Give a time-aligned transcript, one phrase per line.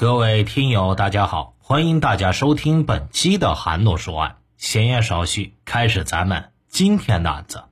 [0.00, 4.36] 各位听友，大家好，欢迎大家收听本期的韩诺说案。
[4.56, 7.64] 闲言少叙，开始咱们今天的案子。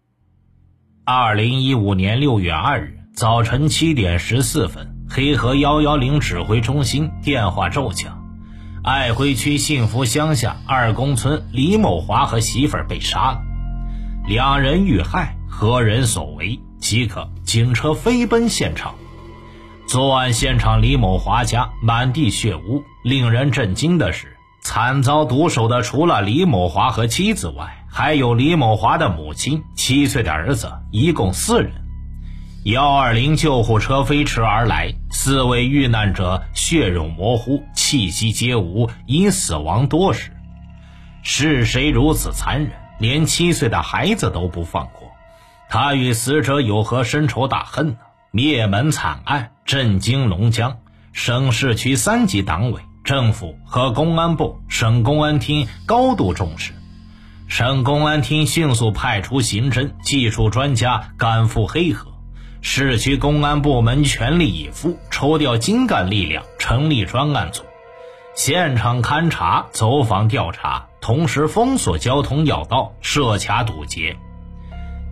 [1.06, 8.22] 二零一五年六月二日早晨七点十四分，黑河幺幺零指挥中心电话骤响：
[8.84, 13.42] 爱辉区幸福乡下二公村李某华和媳妇儿被杀了，
[14.26, 16.60] 两人遇害，何人所为？
[16.78, 18.94] 即刻警车飞奔现场。
[19.88, 24.36] 作案现场李某华家满地血污，令人震惊的是。
[24.60, 31.72] 惨遭毒手的除了李某华和妻子外，还有李某华的母亲、七岁的儿子，一共四人。
[32.64, 40.30] 幺二零救护车飞驰而来，四位遇难者血肉模糊，气息皆无，已死亡多时。
[41.22, 45.08] 是谁如此残忍，连七岁的孩子都不放过？
[45.70, 47.96] 他与死者有何深仇大恨呢？
[48.30, 50.78] 灭门惨案震惊龙江，
[51.12, 52.82] 省市区三级党委。
[53.04, 56.74] 政府和公安部、省公安厅高度重视，
[57.48, 62.12] 省公安厅迅速派出刑侦技术专家赶赴黑河，
[62.60, 67.62] 市区公安部门全力以赴，抽调精干力量，成立专案组，
[68.34, 74.18] 现场勘查、走访调查，同时封锁交通要道，设卡堵截。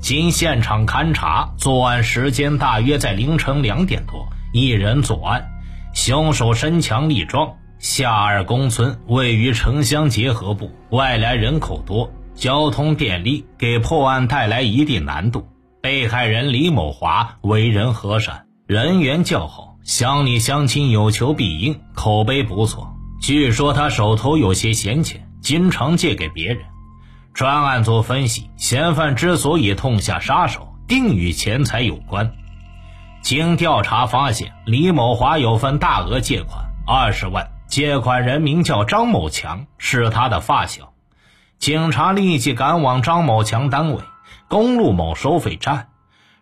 [0.00, 5.48] 经现场勘查，作案时间大约在凌晨两点多，一人作案，
[5.94, 7.56] 凶手身强力壮。
[7.78, 15.46] 下二公村位于城乡结合部，外来人口多，交通便利，给破案带来一定难度。
[15.82, 22.94] 被害人李某华为人和善，人缘较好，乡里乡亲有求必应，口碑不错。
[23.20, 26.58] 据说他手头有些闲钱，经常借给别人。
[27.36, 32.32] 专案组分析，嫌犯之所以痛下杀手，定与钱财有关。
[33.20, 37.50] 经调查发现，李某华有份大额借款，二十万。
[37.68, 40.94] 借款人名叫张某强，是他的发小。
[41.58, 44.00] 警察立即赶往张某强单位
[44.48, 45.88] 公路某收费站。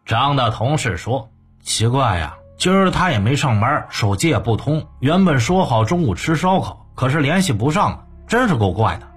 [0.06, 1.28] 张的同事说
[1.60, 4.86] ：“奇怪呀，今儿他也没上班，手机也不通。
[5.00, 9.08] 原本说好中午吃烧烤，可是联系不上了，真是够怪的。”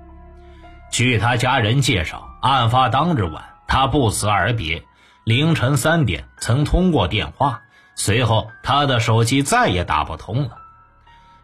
[0.89, 4.83] 据他家人介绍，案发当日晚，他不辞而别，
[5.23, 7.61] 凌晨三点曾通过电话，
[7.95, 10.57] 随后他的手机再也打不通了。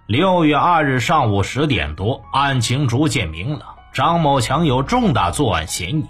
[0.08, 3.76] 六月二日上午十点多，案情逐渐明朗。
[3.94, 6.06] 张某强有重大作案嫌疑，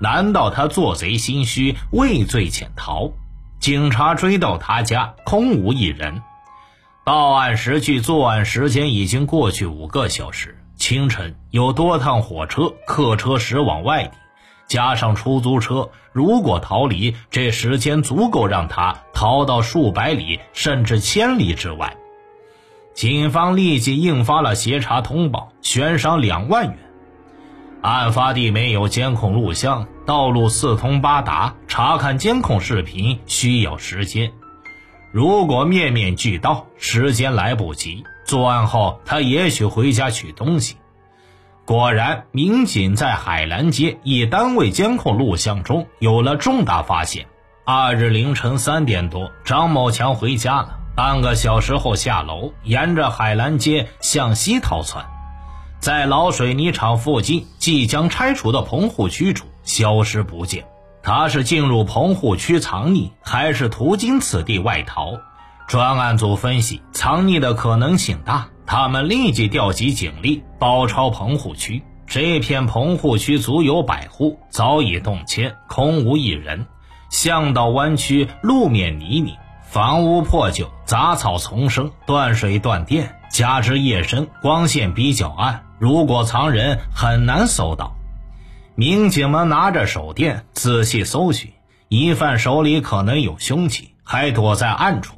[0.00, 3.10] 难道他做贼心虚，畏罪潜逃？
[3.58, 6.22] 警察追到他家，空无一人。
[7.04, 10.62] 报案时距作案时间已经过去五个小时。
[10.88, 14.12] 清晨有多趟火车、客车驶往外地，
[14.68, 21.94] 加上出租车，如果逃离，这时间足够让他逃到数百里甚至千里之外。
[22.94, 26.78] 警方立即印发了协查通报，悬赏两万元。
[27.82, 34.32] 案发地没有监控录像，道路四通八达，查看监控视频需要时间。
[35.12, 38.02] 如果面面俱到，时间来不及。
[38.28, 40.76] 作案后，他也许回家取东西。
[41.64, 47.26] 果然，民警在海兰街一单位监控录像中有了重大发现。
[47.64, 50.78] 二日凌晨三点多，张某强回家了。
[50.94, 55.06] 半个小时后下楼，沿着海兰街向西逃窜，
[55.80, 60.66] 在老水泥厂附近即将拆除的棚户区处消失不见。
[61.02, 65.18] 他是进入棚户区藏匿，还是途经此地外逃？
[65.68, 68.48] 专案组分析，藏匿的可能性大。
[68.64, 71.84] 他们立即调集警力，包抄棚户区。
[72.06, 76.64] 这片棚户区足有百户，早已动迁，空无一人。
[77.10, 79.36] 巷道弯曲，路面泥泞。
[79.62, 87.94] 房屋破旧，杂草丛生，断水断电，加之夜深，光线比较暗，如果藏人很难搜到。
[88.74, 91.52] 民警们拿着手电仔细搜寻，
[91.88, 95.17] 疑犯手里可能有凶器，还躲在暗处。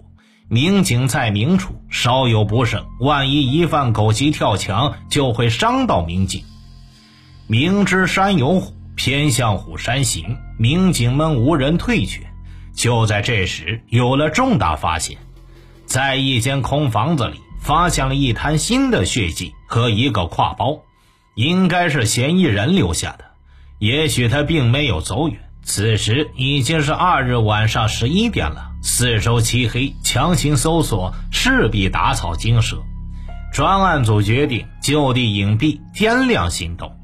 [0.53, 6.43] 民警在明处，稍有不慎，万一疑犯狗急跳墙，就会伤到民警。
[7.47, 12.27] 明知山有虎，偏向虎山行，民警们无人退却。
[12.75, 15.19] 就在这时，有了重大发现，
[15.87, 20.81] 在一间空房子里发现了一滩新的血迹和一个挎包，
[21.37, 23.25] 应该是嫌疑人留下的。
[23.79, 25.50] 也许他并没有走远。
[25.63, 32.83] 此时已经是二日晚上十一点了，四周漆黑，强行搜索势必打草惊蛇。
[33.53, 36.97] 专案组决定就地隐蔽，天亮行动。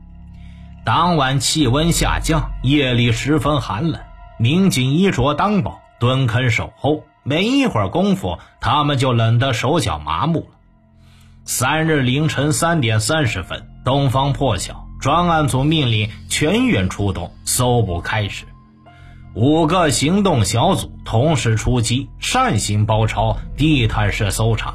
[0.84, 4.00] 当晚气温下降，夜里十分寒冷。
[4.38, 7.02] 民警衣着单薄，蹲坑守候。
[7.24, 10.56] 没一会儿功夫，他们就冷得手脚麻木了。
[11.44, 18.44] 三日凌晨三点三十分，东方破晓，专案组命令全员出动，搜捕开始。
[19.34, 24.74] 五个行动小组同时出击，扇形包抄，地毯式搜查。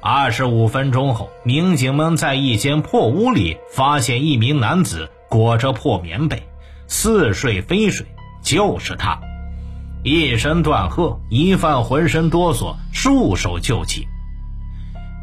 [0.00, 6.42] 二十五分钟后，民警们在一间破屋里发现一名男子裹着破棉被，
[6.88, 8.06] 似睡非睡，
[8.42, 9.20] 就是他。
[10.04, 14.06] 一声断喝，疑犯浑身哆嗦，束手就擒。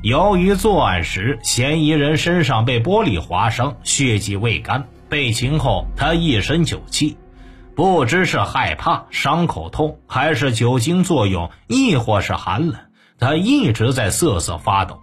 [0.06, 7.18] 由于作案时嫌疑人身上被玻璃划伤，血迹未干，被擒后他一身酒气，
[7.76, 12.76] 不知是害怕、伤口痛，还是酒精作用，亦或是寒冷。
[13.18, 15.00] 他一直在瑟瑟发抖，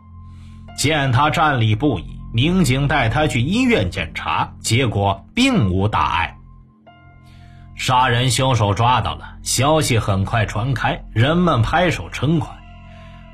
[0.79, 6.37] 见他站立不已，民警带他去医院检查，结果并无大碍。
[7.75, 12.49] 杀人凶手抓到了，消息很快传开，人们拍手称快，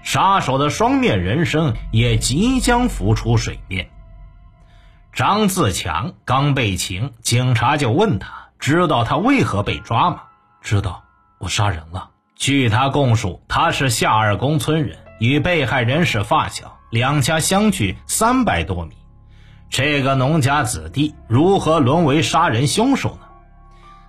[0.09, 3.91] 杀手的双面人生也即将浮出水面。
[5.13, 10.23] 张自强刚被擒，警察就问他：“知道他为何被抓吗
[10.65, 11.05] ？”“知道，
[11.37, 18.97] 我杀人了。”据他供述，他是夏二公村人，与被害人是发小，两家相距三百多米。
[19.69, 23.27] 这个农家子弟如何沦为杀人凶手呢？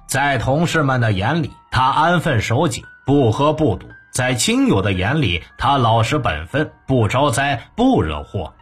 [0.07, 8.53] 在同事们的眼里，他安分守己，不喝不赌；在亲友的眼里，他老实本分，不招灾，不惹祸。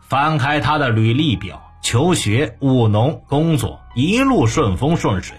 [0.00, 5.36] 翻开他的履历表，求学、务农、工作，一路顺风顺水。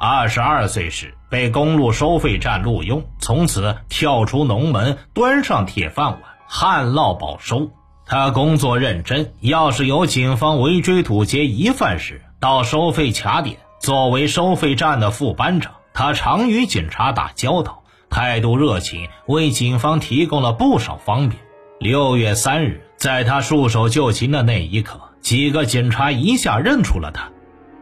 [0.00, 7.70] 二十二岁时被公路收费站录用，从此跳出农门，端上铁饭碗，旱涝保收。
[8.04, 17.81] 他工作认真，要是有警方围追堵截疑犯时，到收费卡点，作为收费站的副班长，他常与警察打交道，
[18.12, 21.40] 态度热情，为警方提供了不少方便。
[21.80, 27.30] 六月三日，在他束手就擒的那一刻，几个警察一下认出了他，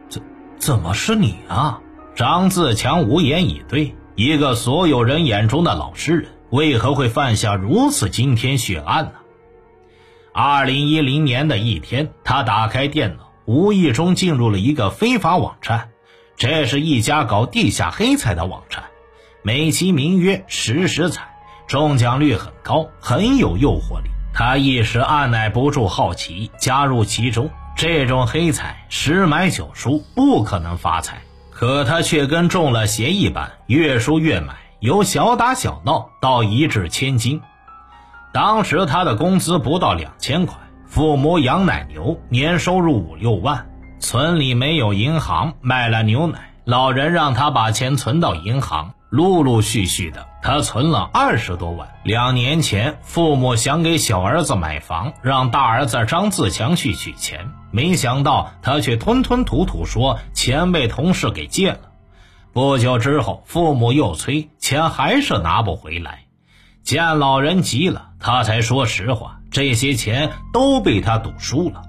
[0.07, 0.21] 怎
[0.57, 1.81] 怎么是你啊？
[2.15, 3.93] 张自强无言以对。
[4.15, 9.11] 一个所有人眼中的老实人，为何会犯下如此惊天血案呢？
[10.33, 15.89] 二零一零年的一天，他打开电脑，无意中进入了一个非法网站。
[16.37, 18.85] 这是一家搞地下黑彩的网站，
[19.43, 21.27] 美其名曰“实时彩”，
[21.65, 24.09] 中奖率很高，很有诱惑力。
[24.33, 27.49] 他一时按耐不住好奇，加入其中。
[27.75, 31.21] 这种黑彩十买九输，不可能发财。
[31.49, 37.41] 可他却跟中了邪一般，越输越买，由小打小闹到一掷千金。
[38.31, 40.55] 当时他的工资不到两千块，
[40.85, 43.67] 父母养奶牛，年收入五六万，
[43.99, 48.93] 村里没有银行，卖了牛奶，老人让他把钱存到银行。
[49.11, 51.89] 陆陆续续的，他存了二十多万。
[52.05, 61.91] 两年前，父母想给小儿子买房，让大儿子张自强去取钱，没想到他却吞吞吐吐说钱被同事给借了。
[62.53, 66.19] 不久之后，父母又催，钱还是拿不回来。
[66.81, 71.81] 见老人急了，他才说实话，这些钱都被他赌输了。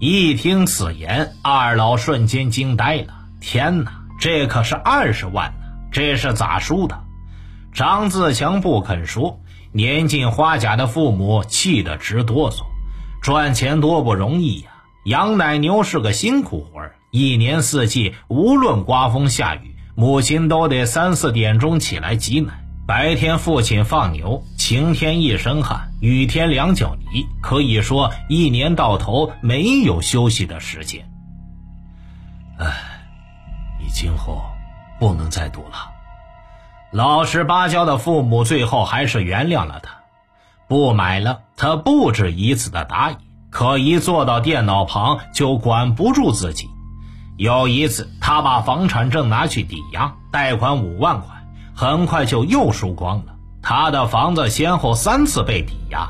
[0.00, 3.14] 一听此言，二老瞬间惊呆了。
[3.40, 5.54] 天哪，这可是二十万！
[5.96, 7.04] 这是咋输的？
[7.72, 9.40] 张自强不肯说。
[9.72, 12.64] 年近花甲的父母气得直哆嗦。
[13.22, 14.68] 赚钱多不容易呀，
[15.06, 22.62] 养奶牛是个辛苦活儿，一年四季，无论刮风下雨，母亲都得三四点钟起来挤奶。
[22.86, 31.08] 白天父亲放牛，晴天一身汗，雨天两脚泥，可以说一年到头没有休息的时间。
[32.58, 32.66] 唉，
[33.80, 34.42] 你今后。
[34.98, 35.92] 不能再赌了。
[36.92, 39.90] 老实巴交的父母最后还是原谅了他，
[40.68, 41.40] 不买了。
[41.56, 43.16] 他不止一次的答应，
[43.50, 46.68] 可一坐到电脑旁就管不住自己。
[47.36, 51.28] 有一次，他把房产证拿去抵押，贷款五万块，
[51.74, 53.34] 很快就又输光了。
[53.62, 56.08] 他的房子先后三次被抵押。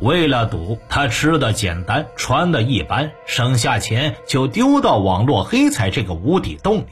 [0.00, 6.86] 为了赌，他吃的简单，穿的一般，省下钱就丢到网络黑彩这个无底洞里。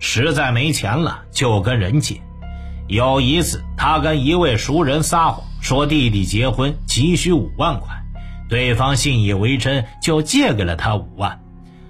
[0.00, 2.20] 实在没钱了，就跟人借。
[2.88, 7.94] 有一次，他跟一位熟人撒谎，说弟弟结婚急需五万块，
[8.48, 11.40] 对方信以为真，就借给了他五万。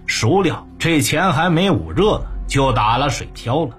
[0.07, 3.71] 孰料这钱还没捂热呢，就打了水漂了。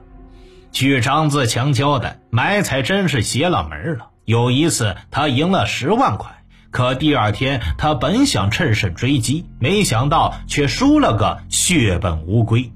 [0.71, 4.07] 据张自强交代，买彩真是邪了门了。
[4.23, 6.31] 有一次，他赢了十万块，
[6.71, 12.71] 可第二天他本想趁胜追击，没想到却输了个血本无归。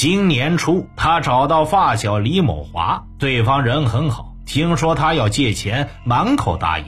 [0.00, 6.86] 今年初，他找到发小李某华，对方人很好，听说他要借钱，满口答应。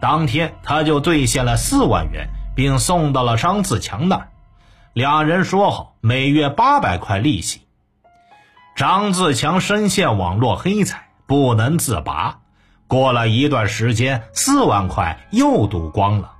[0.00, 4.30] 当天他就兑现了四万元，并送到了张自强那儿。
[4.92, 7.60] 两人说好每月八百块利息。
[8.74, 12.40] 张自强深陷网络黑财，不能自拔。
[12.88, 16.32] 过了一段时间，四万块又赌光了。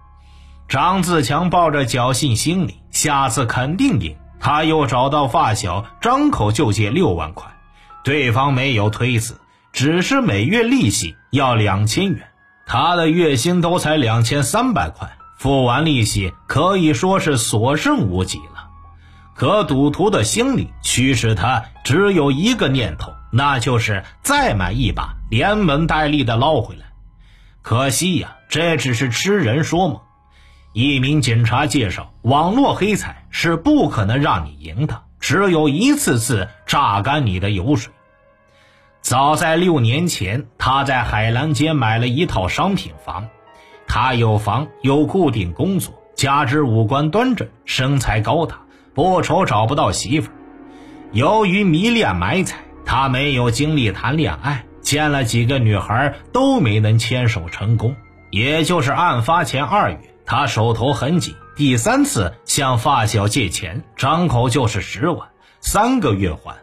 [0.68, 4.16] 张自强抱着侥幸心理，下次肯定赢。
[4.42, 7.54] 他又找到发小，张口就借六万块，
[8.02, 9.40] 对方没有推辞，
[9.72, 12.28] 只是每月利息要两千元。
[12.66, 18.68] 他的月薪都才两千三百块，付完利息可以说是所剩无几了。
[19.34, 26.86] 可赌徒的心理驱使他只有一个念头，那就是再买一把，连本带利的捞回来。
[27.62, 30.00] 可惜呀，这只是痴人说梦。
[30.72, 37.92] 一名警察介绍，网络黑彩是不可能让你赢的，只有一次次榨干你的油水。
[39.02, 43.28] 早在六年前，他在海南街买了一套商品房。
[43.86, 48.60] 他有房，有固定工作，加之五官端正，身材高大，
[48.94, 50.30] 不愁找不到媳妇。
[51.10, 57.94] 由于迷恋买彩，他没有精力谈恋爱，见了几个女孩都没能牵手成功。
[58.30, 60.11] 也就是案发前二月。
[60.24, 65.28] 他手头很紧，第三次向发小借钱，张口就是十万，
[65.60, 66.56] 三个月还。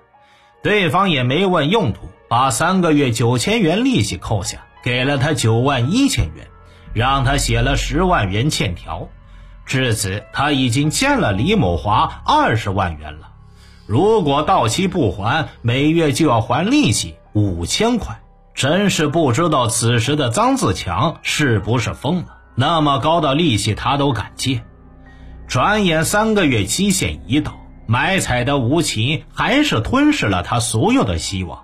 [0.61, 6.47] 对方也没问用途，把三个月九千元利息扣下，给了他九万一千元，
[6.93, 9.07] 让他写了十万元欠条。
[9.65, 13.29] 至此，他已经欠了李某华二十万元了。
[13.85, 18.19] 如果到期不还，每月就要还利息五千块。
[18.55, 22.38] 真是不知道此时的张自强是不是疯了。
[22.59, 24.61] 那么高的利息他都敢借，
[25.47, 31.63] 转眼三个月期限一到，买彩的无情还是吞噬了他所有的希望。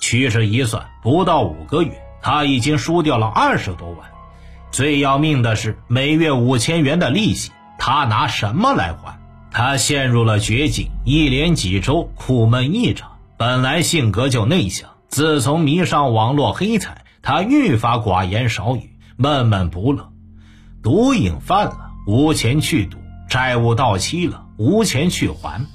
[0.00, 4.10] 屈指一算，不到五个月，他已经输掉了二十多万。
[4.72, 9.20] 最要命的是，每月五千元的利息，他拿什么来还？
[9.52, 13.18] 他陷入了绝境，一连几周苦闷异常。
[13.36, 20.10] 本来性格就内向，自从迷上网络黑彩，他愈发寡言少语，闷闷不乐。
[20.84, 25.66] 毒瘾犯了，无钱去赌；债务到期了，无钱去还。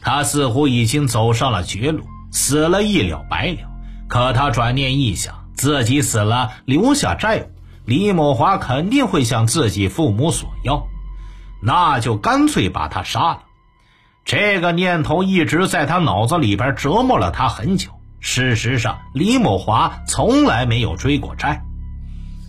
[0.00, 3.68] 他似乎已经走上了绝路，死了一了百了。
[4.06, 7.50] 可他转念一想，自己死了留下债务，
[7.84, 10.86] 李某华肯定会向自己父母索要，
[11.60, 13.40] 那就干脆把他杀了。
[14.24, 17.90] 这个念头一直在他脑子里边折磨了他很久。
[18.20, 21.64] 事实上，李某华从来没有追过债。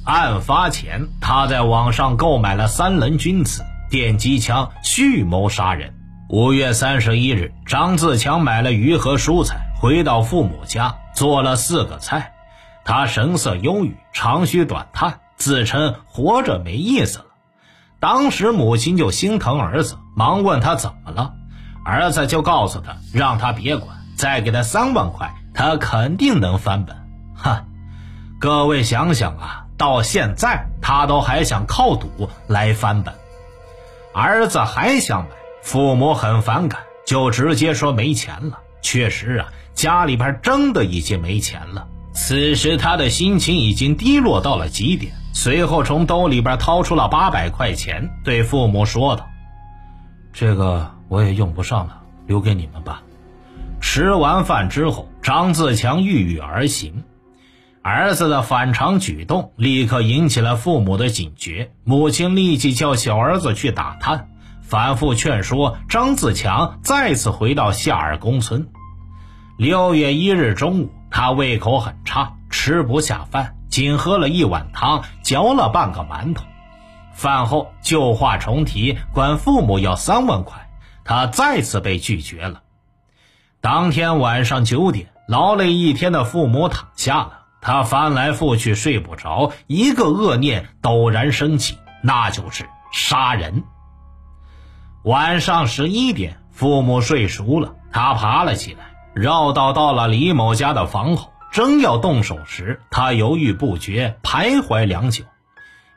[0.06, 5.96] 案发前，他在网上购买了三棱君子电击枪，蓄谋杀人。
[6.30, 12.34] 五月三十一日，张自强买了鱼和蔬菜，回到父母家做了四个菜。
[12.84, 17.26] 他神色忧郁，长吁短叹，自称活着没意思了。
[18.00, 21.34] 当时母亲就心疼儿子，忙问他怎么了。
[21.84, 26.96] 儿子就告诉他，让他别管，再给他三万块，他肯定能翻本。
[27.36, 27.64] 哈，
[28.40, 29.65] 各位想想啊。
[29.78, 33.14] 到现在，他都还想靠赌来翻本。
[34.14, 35.30] 儿子还想买，
[35.62, 38.60] 父母很反感，就直接说没钱了。
[38.82, 41.88] 确实啊，家里边真的已经没钱了。
[42.14, 45.14] 此时他的心情已经低落到了极点。
[45.34, 49.28] 随后从兜里边掏出了八百块钱，对父母说道
[50.32, 53.04] ：“这个我也用不上了，留给你们吧。”
[53.82, 57.04] 吃完饭之后，张自强郁郁而行。
[57.88, 64.30] 儿子的反常举动立刻引起了父母的警觉，母亲立即叫小儿子去打探，
[64.64, 68.70] 反复劝说张自强再次回到夏尔公村。
[69.56, 76.44] 六月一日中午，他胃口很差，吃不下饭，仅喝了一碗汤，嚼了半个馒头。
[77.14, 80.72] 饭后旧话重提，管父母要三万块，
[81.04, 82.64] 他再次被拒绝了。
[83.62, 87.42] 当天晚上九点，劳累一天的父母躺下了。
[87.66, 93.64] 他翻来覆去睡不着，一个恶念陡然升起，那就是杀人。
[95.04, 105.24] 晚上十一点，父母睡熟了，他爬了起来，绕道到了李某家的房后，正要动手时，他犹豫不决，徘徊良久，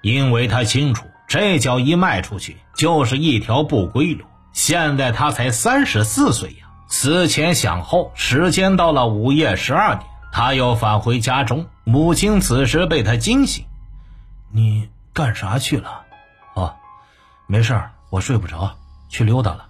[0.01, 4.25] 因为他清楚，这脚一迈出去就是一条不归路。
[4.55, 10.07] 现在他才三十四岁呀，思前想后，时间到了午夜十二点。
[10.39, 13.65] 他又返回家中，母亲此时被他惊醒
[14.55, 16.03] ：“你干啥去了
[16.55, 16.77] ？”“哦，
[17.49, 18.77] 没事，我睡不着，
[19.09, 19.67] 去溜达了。”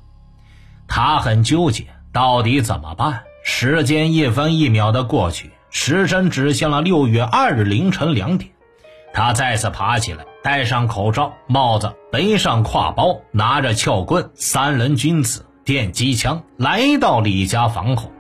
[0.87, 3.23] 他很纠结，到底怎么办？
[3.43, 8.51] 时间一分一秒的过去，时针指向了六月二日凌晨两点。
[9.15, 18.13] 他再次爬起来，戴上口罩、帽子，背上挎包，拿着撬棍、三棱君子、电击枪，来到李家房后。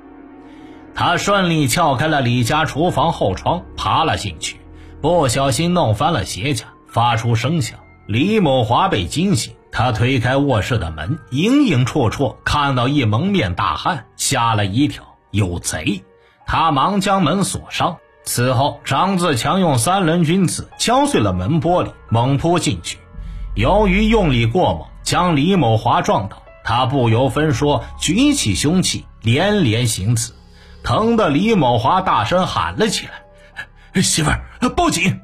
[1.00, 4.56] 他顺利撬开了李家厨房后窗，爬了进去，
[5.00, 7.78] 不小心弄翻了鞋架，发出声响。
[8.08, 16.02] 李某华被惊醒，他推开卧室的门，影影绰绰看到一蒙面大汉，吓了一跳，有贼！
[16.48, 17.98] 他忙将门锁上。
[18.24, 22.98] 此后，张自强用三轮君子敲碎了门玻璃，猛扑进去。
[23.54, 26.42] 由于用力过猛，将李某华撞倒。
[26.64, 30.32] 他不由分说，举起凶器，连连行刺，
[30.88, 34.40] 疼得李某华大声喊了起来：“媳妇儿，
[34.74, 35.20] 报警！”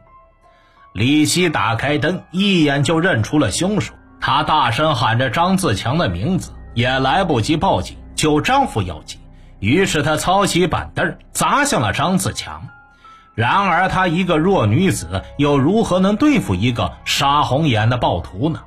[0.93, 3.95] 李希打开灯，一眼就认出了凶手。
[4.21, 9.19] 他大声喊着张自强的名字，也来不及报警，救丈夫要紧。
[9.59, 12.69] 于是他操起板凳，砸向了张自强。
[13.35, 18.61] 然而，她一个弱女子，又如何能对付一个杀红眼的暴徒呢？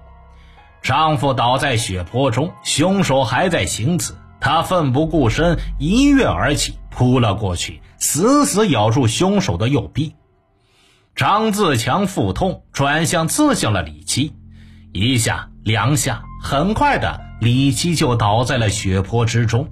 [0.82, 4.18] 丈夫倒在血泊中，凶手还在行刺。
[4.40, 10.16] 她奋不顾身，一跃而起，扑了过去，死死咬住凶手的右臂。
[11.16, 14.34] 张自强腹痛，转向刺向了李七，
[14.94, 19.70] 一下两下，很快的，李七就倒在了血泊之中。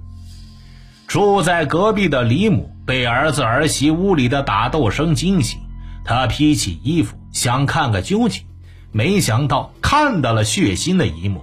[1.08, 5.58] 住在隔壁的李母被儿子儿媳屋里的打斗声惊醒，
[6.04, 8.44] 她披起衣服想看个究竟，
[8.92, 11.42] 没想到看到了血腥的一幕。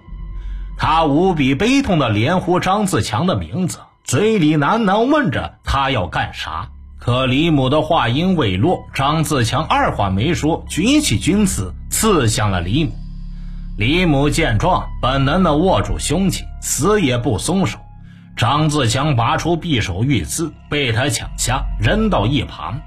[0.77, 6.69] 她无比悲痛的连呼张自强的名字，嘴里喃喃问着他要干啥。
[6.99, 12.91] 可李母的话音未落，张自强二话没说，举起军刺刺向了李母。
[13.77, 17.79] 李母见状，本能地握住凶器，死也不松手。
[18.35, 22.81] 张自强拔出匕首欲刺，被他抢下，扔到一旁。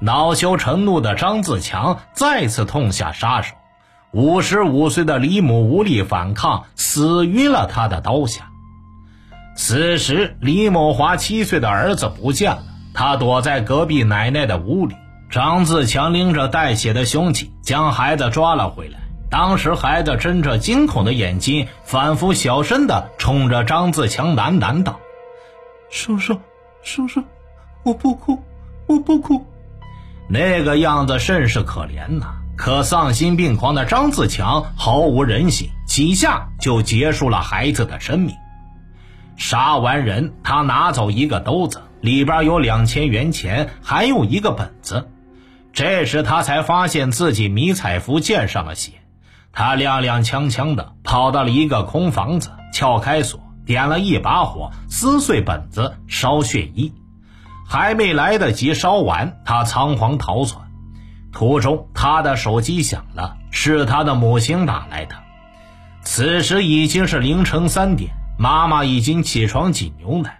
[0.00, 3.54] 恼羞成怒的张自强再次痛下杀手。
[4.12, 8.47] 五十五岁的李母无力反抗，死于了他的刀下。
[9.58, 12.62] 此时，李某华七岁的儿子不见了，
[12.94, 14.94] 他躲在隔壁奶奶的屋里。
[15.30, 19.00] 张自强拎着带血的凶器，将孩子抓了回来。
[19.28, 25.00] 当时，孩子睁着惊恐的眼睛，反复小声的冲着张自强喃喃道
[25.90, 26.40] ：“叔叔，
[26.82, 27.20] 叔叔，
[27.82, 28.40] 我不哭，
[28.86, 29.44] 我不哭。”
[30.30, 32.28] 那个样子甚是可怜呐。
[32.56, 38.32] 可丧心病狂的张自强毫无人性，几下就结束了孩子的生命。
[39.38, 45.08] 杀完人，他拿走一个兜子，里边有两千元钱，还有一个本子。
[45.72, 48.92] 这时他才发现自己迷彩服溅上了血。
[49.52, 56.92] 他踉踉跄跄地跑到了一个空房子，撬开锁，点了一把火，撕碎本子，烧血衣。
[57.66, 60.64] 还没来得及烧完，他仓皇逃窜。
[61.32, 65.14] 途中，他的手机响了，是他的母亲打来的。
[66.02, 70.38] 此时已经是凌晨三点，妈妈已经起床挤牛奶。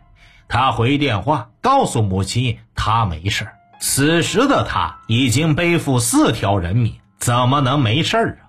[0.49, 3.49] 他回电话告诉母亲，他没事
[3.81, 8.49] 此时的他已经背负四条人命，怎么能没事啊？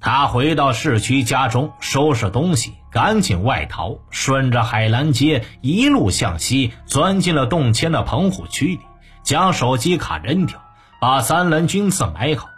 [0.00, 8.80] 他回到市区家中，收拾东西，赶紧外逃，顺着海兰街一路向西，钻进了动迁的棚户区里，
[9.24, 10.62] 将手机卡扔掉，
[11.00, 12.48] 把三棱军刺埋好。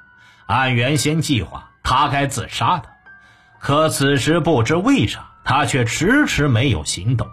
[0.47, 2.91] 按原先计划，他该自杀的，
[3.59, 7.27] 可此时不知为啥，他却迟迟没有行动。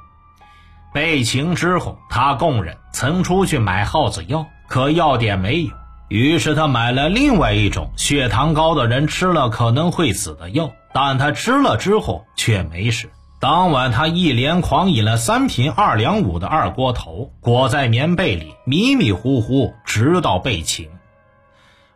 [0.94, 5.70] 被擒之后，他供认曾出去买耗子药，可药店没有。
[6.08, 13.12] 于是他买了另外一种血糖高的人吃了可能会死的药，但他吃了之后却没事。
[13.40, 20.90] 当晚他一连狂饮了三瓶二两五的二锅头，裹在棉被里迷迷糊糊，直到被擒。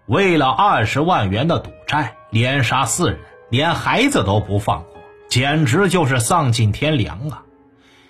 [0.06, 3.19] 为了二十万元的赌债，连杀四人，
[3.50, 4.90] 连孩子都不放过，
[5.32, 7.44] 简直就是丧尽天良啊！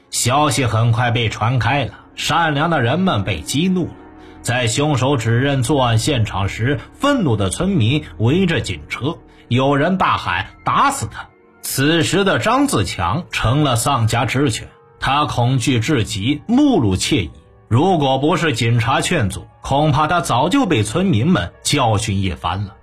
[0.10, 3.94] 消息很快被传开了，善良的人们被激怒了。
[4.42, 11.30] 在凶手指认作案现场时，愤怒的村民围着警车，有人大喊“打死他”。
[11.62, 14.68] 此时的张自强成了丧家之犬，
[15.00, 17.32] 他恐惧至极，目露怯意。
[17.68, 22.78] 如果不是警察劝阻，恐怕他早就被村民们教训一番了。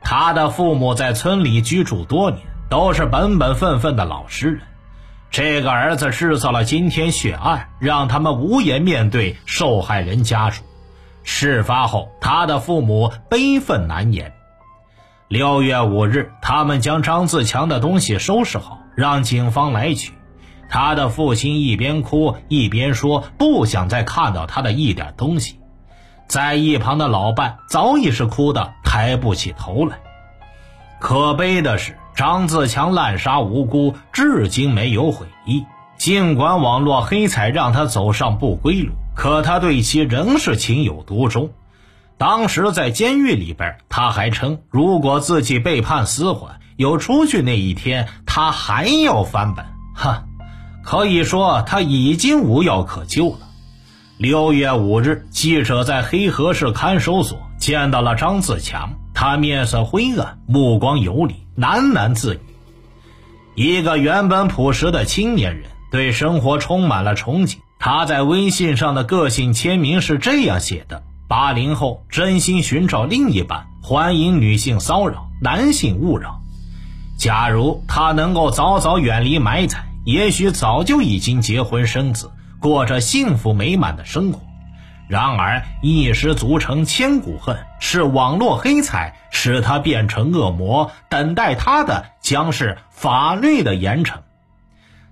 [0.00, 4.60] 他的父母在村里居住多年，都是本本分分的老实人。
[5.30, 10.62] 这个儿子制造了惊天血案，让他们无颜面对受害人家属。
[11.22, 14.32] 事发后，他的父母悲愤难言。
[15.28, 20.12] 六月五日，他们将张自强的东西收拾好，让警方来取。
[20.68, 25.60] 他的父亲一边哭一边说：“不想再看到他的一点东西。”
[26.26, 29.98] 在一旁的老伴早已是哭得抬不起头来。
[31.00, 35.64] 可悲的是，张自强滥杀无辜，至今没有悔意。
[35.96, 41.48] 尽管网络黑彩让他走上不归路，可他对其仍是情有独钟。
[42.18, 49.64] 当时在监狱里边，他还称，如果自己被判死缓，有出去那一天，他还要翻本。
[49.94, 50.24] 哈，
[50.84, 53.38] 可以说他已经无药可救了。
[54.18, 58.90] 六月五日，记者在黑河市看守所见到了张自强。
[59.14, 62.40] 他面色灰暗，目光游离，喃喃自语。
[63.54, 67.58] 一个原本朴实的青年人，对生活充满了憧憬。
[67.78, 76.40] 他在微信上的个性签名是这样写的：“八零后真心寻找另一半，欢迎女性骚扰，男性勿扰。”
[77.18, 84.40] 假如他能够早早远离埋汰，也许早就已经结婚生子，过着幸福美满的生活。
[85.10, 94.18] 然而，一失足成千古恨，是网络黑彩使他变成恶魔，等待他的将是法律的严惩。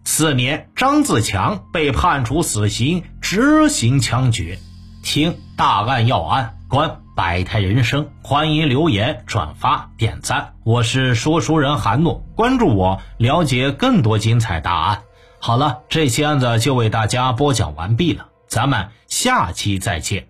[0.04, 4.60] 次年，张自强被判处死刑，执行枪决。
[5.02, 10.52] 听大案要案，观百态人生，欢迎留言、转发、点赞。
[10.62, 15.02] 我是说书人韩诺，关注我，了解更多精彩大案。
[15.40, 18.26] 好了，这期案子就为大家播讲完毕了。
[18.48, 20.27] 咱们下期再见。